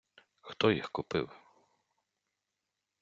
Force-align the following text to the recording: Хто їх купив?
Хто 0.41 0.71
їх 0.71 0.91
купив? 0.91 1.29